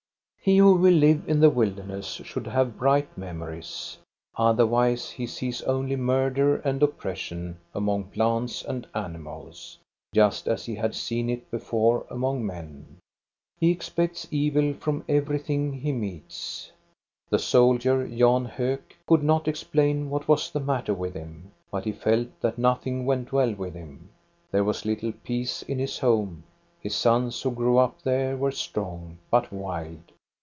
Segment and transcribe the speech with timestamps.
[0.43, 3.99] He who will live in the wilderness should have bright memories.
[4.35, 9.77] Otherwise he sees only murder and oppression among plants and animals,
[10.15, 12.97] just as he had seen it before among men.
[13.59, 16.71] He expects evil from everything he meets.
[17.29, 21.91] The soldier, Jan Hok, could not explain what was the matter with him; but he
[21.91, 24.09] felt that nothing went well with him.
[24.49, 26.45] There was little peace in his home.
[26.79, 29.99] His sons who grew up there were strong, but wild.